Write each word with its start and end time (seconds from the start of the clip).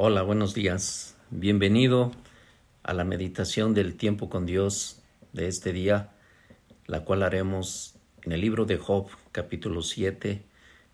Hola, 0.00 0.22
buenos 0.22 0.54
días. 0.54 1.16
Bienvenido 1.30 2.12
a 2.84 2.94
la 2.94 3.02
meditación 3.02 3.74
del 3.74 3.96
tiempo 3.96 4.30
con 4.30 4.46
Dios 4.46 5.02
de 5.32 5.48
este 5.48 5.72
día, 5.72 6.12
la 6.86 7.00
cual 7.00 7.24
haremos 7.24 7.96
en 8.22 8.30
el 8.30 8.40
libro 8.40 8.64
de 8.64 8.78
Job, 8.78 9.08
capítulo 9.32 9.82
7, 9.82 10.44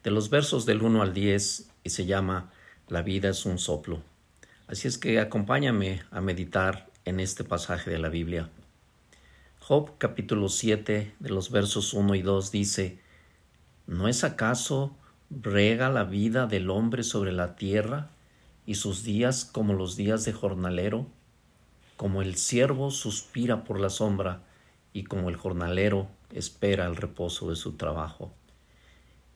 de 0.04 0.10
los 0.10 0.30
versos 0.30 0.64
del 0.64 0.80
1 0.80 1.02
al 1.02 1.12
10, 1.12 1.68
y 1.84 1.90
se 1.90 2.06
llama 2.06 2.50
La 2.88 3.02
vida 3.02 3.28
es 3.28 3.44
un 3.44 3.58
soplo. 3.58 4.00
Así 4.68 4.88
es 4.88 4.96
que 4.96 5.20
acompáñame 5.20 6.00
a 6.10 6.22
meditar 6.22 6.88
en 7.04 7.20
este 7.20 7.44
pasaje 7.44 7.90
de 7.90 7.98
la 7.98 8.08
Biblia. 8.08 8.48
Job 9.60 9.98
capítulo 9.98 10.48
7 10.48 11.12
de 11.18 11.28
los 11.28 11.50
versos 11.50 11.92
1 11.92 12.14
y 12.14 12.22
2 12.22 12.50
dice, 12.50 12.98
¿No 13.86 14.08
es 14.08 14.24
acaso 14.24 14.96
rega 15.28 15.90
la 15.90 16.04
vida 16.04 16.46
del 16.46 16.70
hombre 16.70 17.02
sobre 17.02 17.32
la 17.32 17.54
tierra 17.54 18.13
y 18.66 18.76
sus 18.76 19.04
días 19.04 19.44
como 19.44 19.74
los 19.74 19.96
días 19.96 20.24
de 20.24 20.32
jornalero? 20.32 21.06
Como 21.96 22.22
el 22.22 22.36
siervo 22.36 22.90
suspira 22.90 23.64
por 23.64 23.80
la 23.80 23.90
sombra 23.90 24.42
y 24.92 25.04
como 25.04 25.28
el 25.28 25.36
jornalero 25.36 26.08
espera 26.32 26.86
el 26.86 26.96
reposo 26.96 27.50
de 27.50 27.56
su 27.56 27.72
trabajo. 27.72 28.32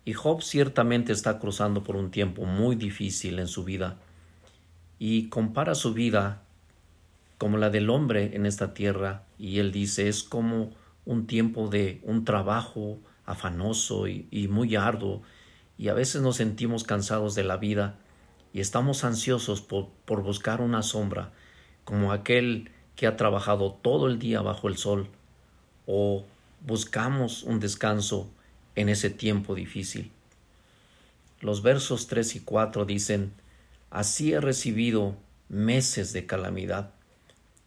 Y 0.05 0.15
Job 0.15 0.43
ciertamente 0.43 1.13
está 1.13 1.39
cruzando 1.39 1.85
por 1.85 1.97
un 1.97 2.11
tiempo 2.11 2.45
muy 2.45 2.77
difícil 2.77 3.39
en 3.39 3.47
su 3.47 3.65
vida 3.65 3.99
y 4.99 5.29
compara 5.29 5.75
su 5.75 5.93
vida 5.93 6.43
como 7.37 7.57
la 7.57 7.71
del 7.71 7.91
hombre 7.91 8.35
en 8.35 8.47
esta 8.47 8.75
tierra 8.75 9.23
y 9.39 9.59
él 9.59 9.71
dice 9.71 10.09
es 10.09 10.25
como 10.25 10.73
un 11.05 11.27
tiempo 11.27 11.69
de 11.69 12.01
un 12.03 12.25
trabajo 12.25 12.99
afanoso 13.25 14.09
y, 14.09 14.49
muy 14.51 14.77
arduo 14.77 15.23
y 15.77 15.89
a 15.89 15.95
veces 15.95 16.21
nos 16.23 16.37
sentimos 16.37 16.85
cansados 16.85 17.35
de 17.35 17.45
la 17.45 17.57
vida 17.57 17.99
y 18.53 18.61
estamos 18.61 19.05
ansiosos 19.05 19.61
por, 19.61 19.89
por 20.05 20.23
buscar 20.23 20.61
una 20.61 20.83
sombra 20.83 21.33
como 21.85 22.13
aquel 22.13 22.71
que 22.97 23.07
ha 23.07 23.17
trabajado 23.17 23.73
todo 23.73 24.09
el 24.09 24.19
día 24.19 24.43
bajo 24.43 24.69
el 24.69 24.77
sol 24.77 25.09
o 25.87 26.25
buscamos 26.67 27.43
un 27.45 27.61
descanso 27.61 28.29
en 28.75 28.89
ese 28.89 29.11
tiempo 29.11 29.55
difícil. 29.55 30.11
Los 31.41 31.63
versos 31.63 32.09
3 32.09 32.37
y 32.37 32.41
4 32.41 32.85
dicen 32.85 33.33
Así 33.91 34.33
he 34.33 34.41
recibido 34.41 35.17
meses 35.49 36.13
de 36.13 36.27
calamidad 36.27 36.91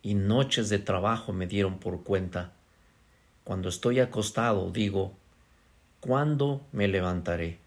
y 0.03 0.13
noches 0.13 0.69
de 0.69 0.79
trabajo 0.79 1.33
me 1.33 1.47
dieron 1.47 1.79
por 1.79 2.03
cuenta. 2.03 2.51
Cuando 3.43 3.69
estoy 3.69 3.99
acostado 3.99 4.69
digo, 4.71 5.13
¿cuándo 5.99 6.61
me 6.71 6.87
levantaré? 6.87 7.59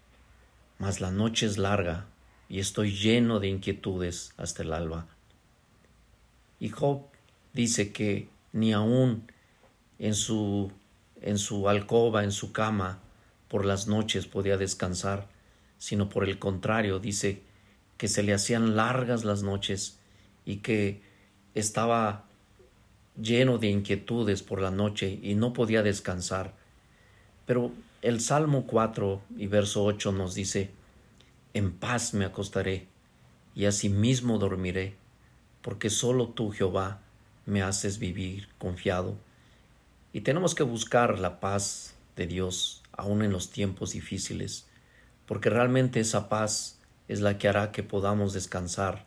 Mas 0.77 1.01
la 1.01 1.11
noche 1.11 1.45
es 1.47 1.57
larga 1.57 2.05
y 2.49 2.59
estoy 2.59 2.91
lleno 2.91 3.39
de 3.39 3.47
inquietudes 3.47 4.33
hasta 4.37 4.63
el 4.63 4.73
alba. 4.73 5.07
Y 6.59 6.69
Job 6.69 7.01
dice 7.53 7.91
que 7.91 8.27
ni 8.53 8.73
aun 8.73 9.23
en 9.99 10.15
su 10.15 10.71
en 11.21 11.39
su 11.39 11.67
alcoba, 11.69 12.23
en 12.23 12.31
su 12.31 12.51
cama, 12.51 12.99
por 13.47 13.65
las 13.65 13.87
noches 13.87 14.27
podía 14.27 14.57
descansar, 14.57 15.27
sino 15.79 16.07
por 16.07 16.23
el 16.23 16.37
contrario, 16.37 16.99
dice 16.99 17.41
que 17.97 18.07
se 18.07 18.21
le 18.21 18.33
hacían 18.33 18.75
largas 18.75 19.23
las 19.23 19.41
noches 19.41 19.97
y 20.45 20.57
que 20.57 21.01
estaba 21.55 22.25
lleno 23.19 23.57
de 23.57 23.69
inquietudes 23.69 24.43
por 24.43 24.61
la 24.61 24.71
noche 24.71 25.19
y 25.21 25.35
no 25.35 25.53
podía 25.53 25.81
descansar. 25.81 26.53
Pero 27.45 27.71
el 28.01 28.19
Salmo 28.19 28.65
4 28.67 29.21
y 29.37 29.47
verso 29.47 29.83
8 29.83 30.11
nos 30.11 30.35
dice, 30.35 30.69
En 31.55 31.71
paz 31.71 32.13
me 32.13 32.25
acostaré 32.25 32.89
y 33.55 33.63
asimismo 33.63 34.39
dormiré, 34.39 34.97
porque 35.61 35.89
solo 35.89 36.27
tú, 36.27 36.51
Jehová, 36.51 36.99
me 37.45 37.61
haces 37.61 37.97
vivir 37.97 38.49
confiado. 38.57 39.15
Y 40.11 40.19
tenemos 40.19 40.53
que 40.53 40.63
buscar 40.63 41.17
la 41.17 41.39
paz 41.39 41.95
de 42.17 42.27
Dios 42.27 42.83
aun 42.91 43.21
en 43.21 43.31
los 43.31 43.51
tiempos 43.51 43.93
difíciles, 43.93 44.67
porque 45.25 45.49
realmente 45.49 46.01
esa 46.01 46.27
paz 46.27 46.77
es 47.07 47.21
la 47.21 47.37
que 47.37 47.47
hará 47.47 47.71
que 47.71 47.83
podamos 47.83 48.33
descansar 48.33 49.05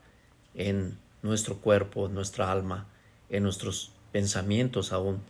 en 0.55 0.97
nuestro 1.21 1.59
cuerpo, 1.59 2.07
en 2.07 2.15
nuestra 2.15 2.51
alma, 2.51 2.87
en 3.29 3.43
nuestros 3.43 3.93
pensamientos 4.11 4.95
aún, 4.95 5.21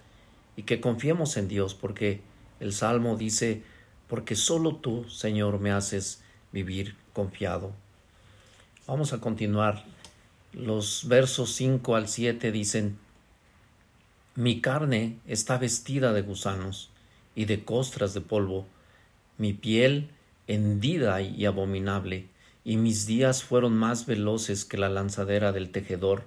y 0.55 0.63
que 0.63 0.81
confiemos 0.81 1.37
en 1.37 1.49
Dios, 1.49 1.75
porque 1.75 2.21
el 2.61 2.73
Salmo 2.73 3.17
dice, 3.17 3.65
porque 4.07 4.37
solo 4.37 4.77
tú, 4.77 5.11
Señor, 5.11 5.59
me 5.59 5.73
haces 5.73 6.23
vivir 6.53 6.97
confiado. 7.13 7.73
Vamos 8.87 9.13
a 9.13 9.19
continuar. 9.19 9.85
Los 10.53 11.07
versos 11.09 11.53
5 11.55 11.95
al 11.95 12.09
7 12.09 12.51
dicen, 12.53 12.99
Mi 14.35 14.61
carne 14.61 15.19
está 15.27 15.59
vestida 15.59 16.13
de 16.13 16.23
gusanos 16.23 16.91
y 17.35 17.45
de 17.45 17.65
costras 17.65 18.15
de 18.15 18.21
polvo, 18.21 18.67
mi 19.37 19.53
piel 19.53 20.11
hendida 20.49 21.21
y 21.21 21.45
abominable, 21.45 22.27
y 22.65 22.79
mis 22.79 23.07
días 23.07 23.45
fueron 23.45 23.77
más 23.77 24.07
veloces 24.07 24.65
que 24.65 24.79
la 24.79 24.89
lanzadera 24.89 25.53
del 25.53 25.71
tejedor, 25.71 26.25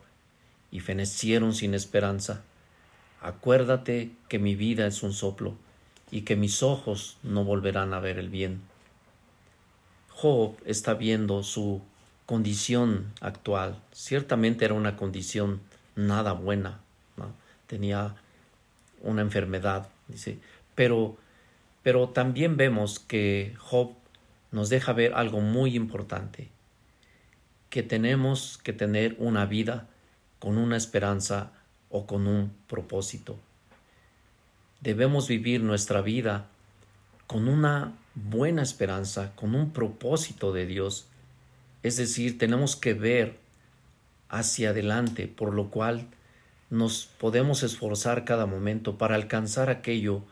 y 0.72 0.80
fenecieron 0.80 1.54
sin 1.54 1.74
esperanza. 1.74 2.44
Acuérdate 3.20 4.12
que 4.30 4.40
mi 4.40 4.56
vida 4.56 4.88
es 4.88 5.04
un 5.04 5.14
soplo, 5.14 5.56
y 6.12 6.22
que 6.22 6.36
mis 6.36 6.64
ojos 6.64 7.18
no 7.24 7.44
volverán 7.44 7.94
a 7.94 8.00
ver 8.00 8.20
el 8.20 8.30
bien. 8.30 8.62
Job 10.22 10.56
está 10.68 10.94
viendo 10.94 11.42
su 11.42 11.82
condición 12.28 13.12
actual. 13.22 13.82
Ciertamente 13.92 14.66
era 14.66 14.76
una 14.76 14.96
condición 14.96 15.62
nada 15.96 16.34
buena. 16.34 16.80
Tenía 17.66 18.14
una 19.02 19.24
enfermedad, 19.24 19.90
dice. 20.08 20.38
Pero, 20.76 21.18
pero 21.82 22.10
también 22.10 22.56
vemos 22.56 23.00
que 23.00 23.56
Job 23.58 23.94
nos 24.52 24.70
deja 24.70 24.94
ver 24.94 25.16
algo 25.16 25.42
muy 25.42 25.76
importante, 25.76 26.50
que 27.72 27.82
tenemos 27.82 28.60
que 28.60 28.74
tener 28.74 29.16
una 29.18 29.48
vida 29.48 29.88
con 30.38 30.60
una 30.60 30.78
esperanza 30.78 31.52
o 31.90 32.06
con 32.06 32.28
un 32.28 32.54
propósito. 32.68 33.40
Debemos 34.82 35.28
vivir 35.28 35.64
nuestra 35.64 36.02
vida 36.02 36.46
con 37.26 37.48
una 37.48 37.94
buena 38.16 38.62
esperanza, 38.62 39.34
con 39.36 39.56
un 39.56 39.72
propósito 39.72 40.52
de 40.54 40.66
Dios. 40.66 41.08
Es 41.84 41.98
decir, 41.98 42.38
tenemos 42.38 42.76
que 42.76 42.94
ver 42.94 43.38
hacia 44.30 44.70
adelante, 44.70 45.28
por 45.28 45.54
lo 45.54 45.70
cual 45.70 46.08
nos 46.70 47.06
podemos 47.06 47.64
esforzar 47.64 48.24
cada 48.24 48.46
momento 48.46 48.98
para 48.98 49.16
alcanzar 49.16 49.70
aquello 49.70 50.24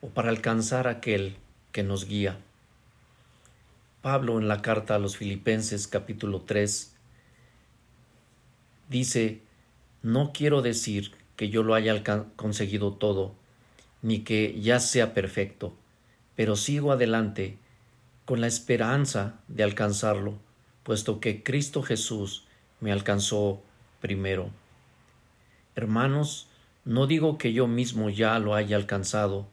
o 0.00 0.08
para 0.08 0.30
alcanzar 0.30 0.88
aquel 0.88 1.36
que 1.72 1.82
nos 1.82 2.06
guía. 2.06 2.38
Pablo 4.02 4.38
en 4.38 4.48
la 4.48 4.62
carta 4.62 4.94
a 4.94 4.98
los 4.98 5.16
Filipenses 5.16 5.86
capítulo 5.86 6.40
3 6.40 6.92
dice, 8.88 9.40
no 10.02 10.32
quiero 10.32 10.62
decir 10.62 11.12
que 11.36 11.48
yo 11.48 11.62
lo 11.62 11.74
haya 11.74 12.02
conseguido 12.36 12.92
todo, 12.92 13.34
ni 14.02 14.20
que 14.20 14.60
ya 14.60 14.80
sea 14.80 15.14
perfecto, 15.14 15.74
pero 16.38 16.54
sigo 16.54 16.92
adelante 16.92 17.58
con 18.24 18.40
la 18.40 18.46
esperanza 18.46 19.40
de 19.48 19.64
alcanzarlo, 19.64 20.38
puesto 20.84 21.18
que 21.18 21.42
Cristo 21.42 21.82
Jesús 21.82 22.46
me 22.78 22.92
alcanzó 22.92 23.60
primero. 24.00 24.50
Hermanos, 25.74 26.46
no 26.84 27.08
digo 27.08 27.38
que 27.38 27.52
yo 27.52 27.66
mismo 27.66 28.08
ya 28.08 28.38
lo 28.38 28.54
haya 28.54 28.76
alcanzado, 28.76 29.48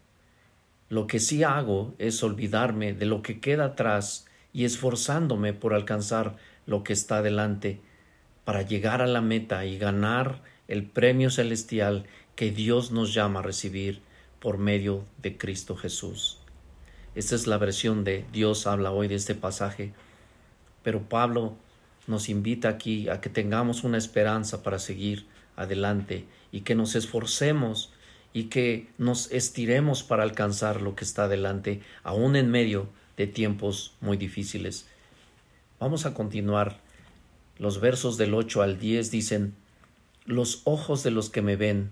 lo 0.88 1.08
que 1.08 1.20
sí 1.20 1.42
hago 1.42 1.96
es 1.98 2.22
olvidarme 2.22 2.94
de 2.94 3.08
lo 3.08 3.24
que 3.24 3.40
queda 3.40 3.66
atrás 3.66 4.28
y 4.54 4.66
esforzándome 4.66 5.54
por 5.54 5.74
alcanzar 5.74 6.36
lo 6.68 6.84
que 6.84 6.94
está 6.94 7.24
delante, 7.24 7.80
para 8.44 8.62
llegar 8.62 9.02
a 9.02 9.08
la 9.08 9.22
meta 9.22 9.66
y 9.66 9.80
ganar 9.80 10.44
el 10.68 10.84
premio 10.84 11.32
celestial 11.32 12.06
que 12.36 12.52
Dios 12.52 12.92
nos 12.92 13.12
llama 13.12 13.40
a 13.40 13.42
recibir 13.42 14.04
por 14.40 14.60
medio 14.60 15.04
de 15.18 15.36
Cristo 15.36 15.76
Jesús. 15.76 16.45
Esta 17.16 17.36
es 17.36 17.48
la 17.48 17.58
versión 17.58 18.04
de 18.04 18.26
Dios 18.34 18.68
habla 18.68 18.92
hoy 18.92 19.08
de 19.08 19.16
este 19.16 19.36
pasaje, 19.36 19.94
pero 20.84 21.08
Pablo 21.08 21.56
nos 22.08 22.28
invita 22.28 22.68
aquí 22.68 23.08
a 23.08 23.22
que 23.22 23.30
tengamos 23.30 23.86
una 23.86 23.98
esperanza 23.98 24.64
para 24.64 24.80
seguir 24.80 25.26
adelante 25.56 26.26
y 26.52 26.62
que 26.62 26.76
nos 26.76 26.94
esforcemos 26.96 27.94
y 28.34 28.46
que 28.46 28.90
nos 28.98 29.32
estiremos 29.32 30.04
para 30.04 30.24
alcanzar 30.24 30.82
lo 30.82 30.96
que 30.96 31.06
está 31.06 31.30
delante, 31.30 31.82
aún 32.04 32.36
en 32.36 32.52
medio 32.52 32.90
de 33.16 33.28
tiempos 33.28 33.96
muy 34.02 34.18
difíciles. 34.18 34.86
Vamos 35.80 36.06
a 36.06 36.14
continuar. 36.14 36.82
Los 37.58 37.80
versos 37.80 38.18
del 38.18 38.34
8 38.34 38.62
al 38.62 38.78
10 38.78 39.10
dicen, 39.10 39.56
Los 40.26 40.64
ojos 40.66 41.02
de 41.04 41.12
los 41.12 41.30
que 41.30 41.42
me 41.42 41.56
ven 41.56 41.92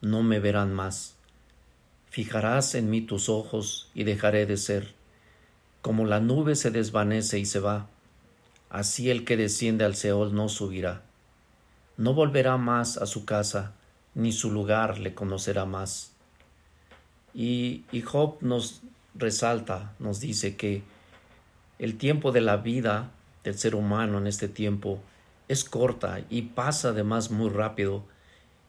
no 0.00 0.24
me 0.24 0.40
verán 0.40 0.74
más. 0.74 1.13
Fijarás 2.14 2.76
en 2.76 2.90
mí 2.90 3.00
tus 3.00 3.28
ojos 3.28 3.90
y 3.92 4.04
dejaré 4.04 4.46
de 4.46 4.56
ser. 4.56 4.94
Como 5.82 6.06
la 6.06 6.20
nube 6.20 6.54
se 6.54 6.70
desvanece 6.70 7.40
y 7.40 7.44
se 7.44 7.58
va, 7.58 7.88
así 8.70 9.10
el 9.10 9.24
que 9.24 9.36
desciende 9.36 9.84
al 9.84 9.96
Seol 9.96 10.32
no 10.32 10.48
subirá. 10.48 11.02
No 11.96 12.14
volverá 12.14 12.56
más 12.56 12.98
a 12.98 13.06
su 13.06 13.24
casa, 13.24 13.72
ni 14.14 14.30
su 14.30 14.52
lugar 14.52 15.00
le 15.00 15.12
conocerá 15.12 15.64
más. 15.64 16.12
Y, 17.34 17.82
y 17.90 18.02
Job 18.02 18.36
nos 18.42 18.82
resalta, 19.16 19.92
nos 19.98 20.20
dice 20.20 20.54
que 20.54 20.84
el 21.80 21.98
tiempo 21.98 22.30
de 22.30 22.42
la 22.42 22.58
vida 22.58 23.10
del 23.42 23.58
ser 23.58 23.74
humano 23.74 24.18
en 24.18 24.28
este 24.28 24.46
tiempo 24.46 25.00
es 25.48 25.64
corta 25.64 26.20
y 26.30 26.42
pasa 26.42 26.90
además 26.90 27.32
muy 27.32 27.50
rápido 27.50 28.04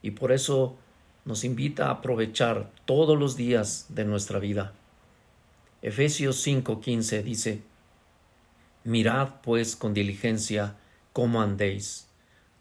y 0.02 0.12
por 0.12 0.32
eso 0.32 0.80
nos 1.26 1.44
invita 1.44 1.88
a 1.88 1.92
aprovechar 1.92 2.72
todos 2.86 3.18
los 3.18 3.36
días 3.36 3.88
de 3.90 4.06
nuestra 4.06 4.40
vida. 4.40 4.74
Efesios 5.82 6.46
5:15 6.46 7.24
dice, 7.24 7.62
Mirad 8.84 9.42
pues 9.42 9.76
con 9.76 9.94
diligencia 9.94 10.76
cómo 11.12 11.42
andéis, 11.42 12.08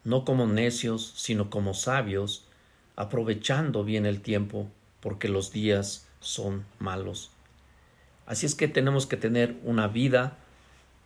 no 0.03 0.25
como 0.25 0.47
necios, 0.47 1.13
sino 1.15 1.49
como 1.49 1.73
sabios, 1.73 2.45
aprovechando 2.95 3.83
bien 3.83 4.05
el 4.05 4.21
tiempo, 4.21 4.67
porque 4.99 5.29
los 5.29 5.51
días 5.51 6.07
son 6.19 6.65
malos. 6.79 7.29
Así 8.25 8.47
es 8.47 8.55
que 8.55 8.67
tenemos 8.67 9.05
que 9.05 9.17
tener 9.17 9.55
una 9.63 9.87
vida 9.87 10.37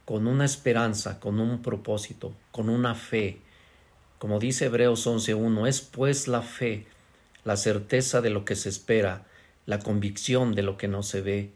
con 0.06 0.26
una 0.26 0.46
esperanza, 0.46 1.20
con 1.20 1.40
un 1.40 1.62
propósito, 1.62 2.34
con 2.52 2.70
una 2.70 2.96
fe. 2.96 3.42
Como 4.18 4.40
dice 4.40 4.66
Hebreos 4.66 5.06
11.1, 5.06 5.68
es 5.68 5.82
pues 5.82 6.28
la 6.28 6.42
fe, 6.42 6.88
la 7.44 7.58
certeza 7.58 8.22
de 8.22 8.30
lo 8.30 8.46
que 8.46 8.56
se 8.56 8.70
espera, 8.70 9.26
la 9.66 9.80
convicción 9.80 10.56
de 10.56 10.64
lo 10.64 10.78
que 10.78 10.88
no 10.88 11.04
se 11.04 11.22
ve. 11.22 11.52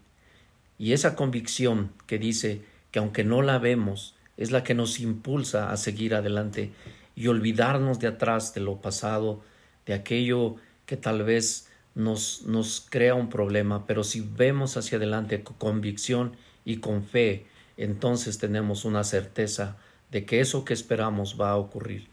Y 0.78 0.94
esa 0.94 1.16
convicción 1.16 1.92
que 2.08 2.18
dice 2.18 2.62
que 2.92 3.00
aunque 3.00 3.24
no 3.24 3.42
la 3.42 3.58
vemos, 3.58 4.16
es 4.38 4.52
la 4.52 4.64
que 4.64 4.74
nos 4.74 5.00
impulsa 5.00 5.72
a 5.72 5.78
seguir 5.78 6.16
adelante 6.16 6.72
y 7.16 7.28
olvidarnos 7.28 8.00
de 8.00 8.08
atrás 8.08 8.54
de 8.54 8.62
lo 8.62 8.82
pasado, 8.82 9.42
de 9.86 9.94
aquello 9.94 10.56
que 10.86 10.98
tal 10.98 11.24
vez 11.24 11.70
nos, 11.96 12.44
nos 12.46 12.86
crea 12.90 13.16
un 13.16 13.30
problema, 13.30 13.86
pero 13.86 14.04
si 14.04 14.22
vemos 14.22 14.78
hacia 14.78 14.98
adelante 14.98 15.44
con 15.44 15.56
convicción 15.58 16.36
y 16.66 16.78
con 16.78 17.04
fe, 17.04 17.46
entonces 17.78 18.38
tenemos 18.38 18.86
una 18.86 19.04
certeza 19.04 19.78
de 20.12 20.26
que 20.26 20.40
eso 20.40 20.66
que 20.66 20.74
esperamos 20.74 21.40
va 21.40 21.52
a 21.52 21.58
ocurrir. 21.58 22.13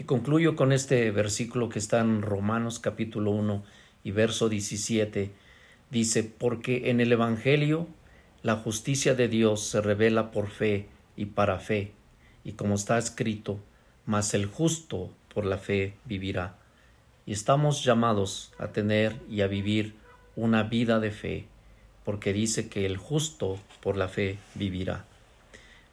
Y 0.00 0.04
concluyo 0.04 0.56
con 0.56 0.72
este 0.72 1.10
versículo 1.10 1.68
que 1.68 1.78
está 1.78 2.00
en 2.00 2.22
Romanos 2.22 2.78
capítulo 2.78 3.32
1 3.32 3.62
y 4.02 4.12
verso 4.12 4.48
17. 4.48 5.30
Dice, 5.90 6.22
porque 6.22 6.88
en 6.88 7.02
el 7.02 7.12
Evangelio 7.12 7.86
la 8.42 8.56
justicia 8.56 9.14
de 9.14 9.28
Dios 9.28 9.62
se 9.62 9.82
revela 9.82 10.30
por 10.30 10.48
fe 10.48 10.86
y 11.16 11.26
para 11.26 11.58
fe, 11.58 11.92
y 12.44 12.52
como 12.52 12.76
está 12.76 12.96
escrito, 12.96 13.60
mas 14.06 14.32
el 14.32 14.46
justo 14.46 15.10
por 15.34 15.44
la 15.44 15.58
fe 15.58 15.92
vivirá 16.06 16.56
y 17.26 17.32
estamos 17.32 17.84
llamados 17.84 18.54
a 18.56 18.68
tener 18.68 19.20
y 19.28 19.42
a 19.42 19.48
vivir 19.48 19.96
una 20.34 20.62
vida 20.62 20.98
de 20.98 21.10
fe, 21.10 21.44
porque 22.06 22.32
dice 22.32 22.70
que 22.70 22.86
el 22.86 22.96
justo 22.96 23.58
por 23.82 23.98
la 23.98 24.08
fe 24.08 24.38
vivirá. 24.54 25.04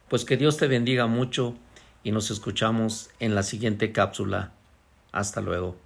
Pues 0.08 0.24
que 0.24 0.38
Dios 0.38 0.56
te 0.56 0.66
bendiga 0.66 1.06
mucho 1.08 1.56
y 2.08 2.10
nos 2.10 2.30
escuchamos 2.30 3.10
en 3.20 3.34
la 3.34 3.42
siguiente 3.42 3.92
cápsula. 3.92 4.52
Hasta 5.12 5.42
luego. 5.42 5.76